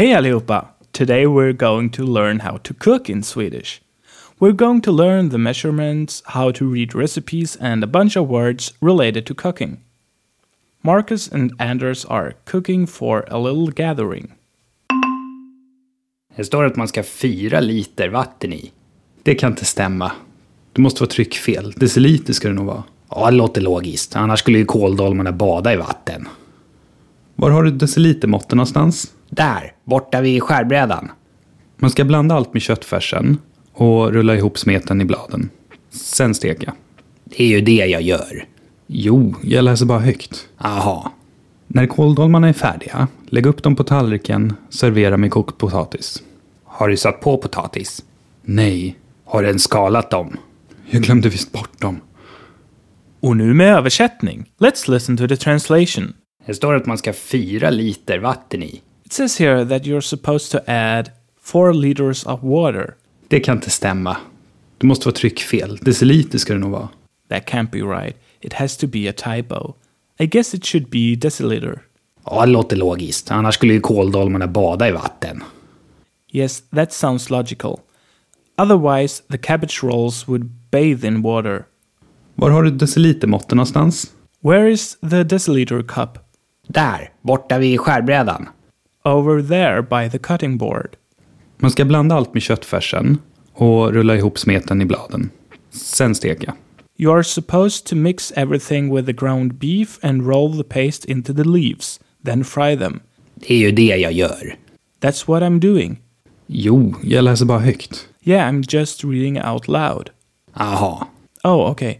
[0.00, 0.68] Hej allihopa!
[0.92, 3.82] Today we're going to learn how to cook in Swedish.
[4.38, 8.72] We're going to learn the measurements, how to read recipes, and a bunch of words
[8.80, 9.76] related to cooking.
[10.82, 14.32] Marcus and Anders are cooking for a little gathering.
[16.36, 18.72] Det står att man ska ha fyra liter vatten i.
[19.22, 20.12] Det kan inte stämma.
[20.72, 21.72] Det måste vara tryckfel.
[21.76, 22.82] Deciliter ska det nog vara.
[23.10, 24.16] Ja, det låter logiskt.
[24.16, 26.28] Annars skulle ju kåldolmarna bada i vatten.
[27.40, 29.12] Var har du decilitermåtten någonstans?
[29.30, 31.10] Där, borta vid skärbrädan.
[31.76, 33.38] Man ska blanda allt med köttfärsen
[33.72, 35.50] och rulla ihop smeten i bladen.
[35.90, 36.74] Sen steka.
[37.24, 38.44] Det är ju det jag gör.
[38.86, 40.48] Jo, jag läser bara högt.
[40.58, 41.12] Aha.
[41.66, 46.22] När kåldolmarna är färdiga, lägg upp dem på tallriken, servera med kokt potatis.
[46.64, 48.04] Har du satt på potatis?
[48.42, 48.98] Nej.
[49.24, 50.36] Har du ens skalat dem?
[50.90, 52.00] Jag glömde visst bort dem.
[53.20, 54.50] Och nu med översättning.
[54.58, 56.12] Let's listen to the translation.
[56.50, 58.82] Det står att man ska fyra liter vatten i.
[59.04, 61.10] It says here that you're supposed to add
[61.42, 62.94] 4 liters of water.
[63.28, 64.16] Det kan inte stämma.
[64.78, 65.76] Det måste vara tryckfel.
[65.76, 66.88] Deciliter ska det nog vara.
[67.28, 68.16] That can't be right.
[68.40, 69.74] It has to be a typo.
[70.18, 71.82] I guess it should be deciliter.
[72.24, 73.30] Ja, det låter logiskt.
[73.30, 75.42] Annars skulle ju kåldolmarna bada i vatten.
[76.32, 77.76] Yes, that sounds logical.
[78.58, 81.64] Otherwise, the cabbage rolls would bathe in water.
[82.34, 84.12] Var har du decilitermåtten någonstans?
[84.40, 86.18] Where is the deciliter cup?
[86.72, 88.48] Där, borta vid skärbrädan.
[89.04, 90.96] Over there by the cutting board.
[91.58, 93.18] Man ska blanda allt med köttfärsen
[93.52, 95.30] och rulla ihop smeten i bladen.
[95.70, 96.54] Sen steka.
[96.96, 101.34] You are supposed to mix everything with the ground beef and roll the paste into
[101.34, 103.00] the leaves, then fry them.
[103.34, 104.56] Det är ju det jag gör.
[105.00, 105.98] That's what I'm doing.
[106.46, 108.08] Jo, jag läser bara högt.
[108.22, 110.10] Yeah, I'm just reading out loud.
[110.54, 111.08] Aha.
[111.44, 111.98] Oh, okay.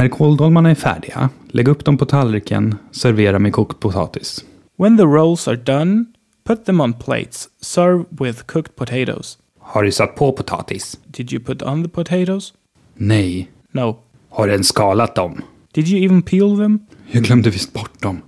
[0.00, 4.44] När kåldolmarna är färdiga, lägg upp dem på tallriken, servera med kokt potatis.
[4.78, 6.04] When the rolls are done,
[6.44, 7.48] put them on plates.
[7.60, 9.38] Serve with cooked potatoes.
[9.58, 10.98] Har du satt på potatis?
[11.06, 12.52] Did you put on the potatoes?
[12.94, 13.50] Nej.
[13.72, 13.96] No.
[14.30, 15.42] Har du ens skalat dem?
[15.72, 16.78] Did you even peel them?
[17.10, 18.22] Jag glömde visst bort dem.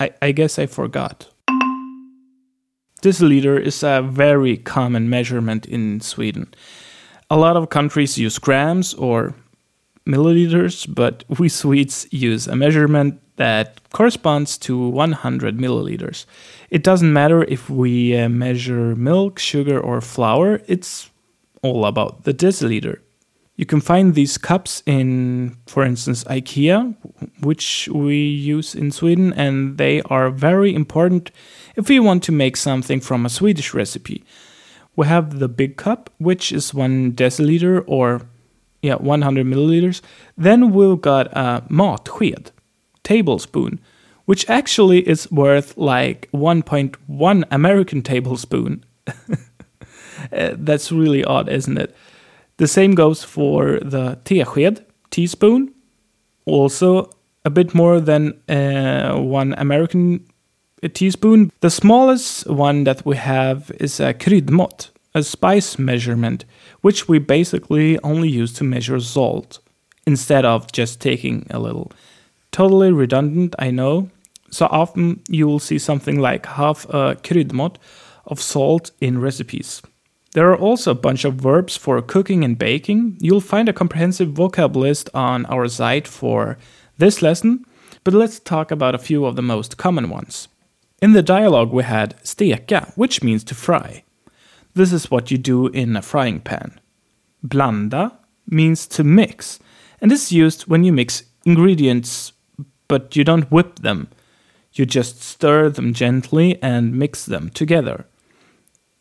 [0.00, 1.28] I, I guess I forgot.
[3.02, 6.46] Deciliter is a very common measurement in Sweden.
[7.28, 9.34] A lot of countries use grams or
[10.08, 16.26] milliliters, but we Swedes use a measurement that corresponds to 100 milliliters.
[16.70, 21.10] It doesn't matter if we uh, measure milk, sugar, or flour, it's
[21.62, 22.98] all about the deciliter.
[23.56, 26.94] You can find these cups in, for instance, IKEA,
[27.40, 31.32] which we use in Sweden, and they are very important
[31.74, 34.22] if we want to make something from a Swedish recipe.
[34.94, 38.22] We have the big cup, which is one deciliter or
[38.82, 40.00] yeah, 100 milliliters.
[40.36, 42.52] Then we've got a matsked,
[43.02, 43.80] tablespoon,
[44.26, 48.84] which actually is worth like 1.1 American tablespoon.
[49.06, 49.12] Uh,
[50.56, 51.94] That's really odd, isn't it?
[52.58, 55.72] The same goes for the tesked, teaspoon,
[56.44, 57.10] also
[57.44, 60.26] a bit more than uh, one American
[60.92, 61.52] teaspoon.
[61.60, 66.44] The smallest one that we have is a kryddmått, a spice measurement,
[66.80, 69.58] which we basically only use to measure salt
[70.06, 71.92] instead of just taking a little.
[72.52, 74.10] Totally redundant, I know.
[74.50, 77.76] So often you will see something like half a kryddmått
[78.26, 79.82] of salt in recipes.
[80.32, 83.16] There are also a bunch of verbs for cooking and baking.
[83.20, 86.58] You'll find a comprehensive vocab list on our site for
[86.98, 87.64] this lesson,
[88.04, 90.48] but let's talk about a few of the most common ones.
[91.00, 94.02] In the dialogue, we had steka, which means to fry.
[94.74, 96.80] This is what you do in a frying pan.
[97.42, 99.58] Blanda means to mix,
[100.00, 102.32] and is used when you mix ingredients,
[102.86, 104.08] but you don't whip them.
[104.72, 108.06] You just stir them gently and mix them together.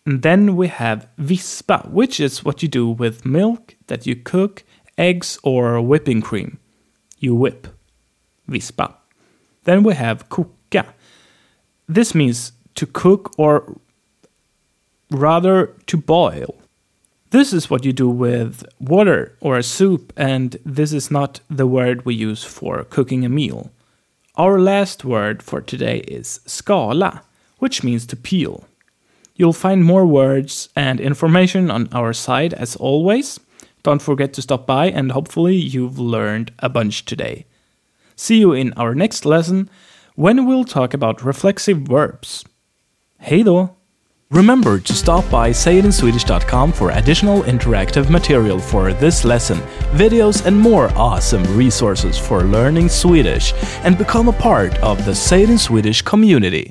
[0.05, 4.63] And then we have vispa, which is what you do with milk that you cook,
[4.97, 6.59] eggs, or whipping cream.
[7.19, 7.67] You whip.
[8.49, 8.95] Vispa.
[9.65, 10.93] Then we have koka.
[11.89, 13.79] This means to cook or
[15.09, 16.55] rather to boil.
[17.29, 21.67] This is what you do with water or a soup, and this is not the
[21.67, 23.69] word we use for cooking a meal.
[24.35, 27.21] Our last word for today is skala,
[27.59, 28.65] which means to peel.
[29.35, 33.39] You'll find more words and information on our site as always.
[33.83, 37.45] Don't forget to stop by, and hopefully, you've learned a bunch today.
[38.15, 39.69] See you in our next lesson
[40.15, 42.45] when we'll talk about reflexive verbs.
[43.19, 43.77] Hej då!
[44.31, 49.57] Remember to stop by sayitinswedish.com for additional interactive material for this lesson,
[49.93, 53.53] videos, and more awesome resources for learning Swedish,
[53.85, 56.65] and become a part of the Say Swedish community.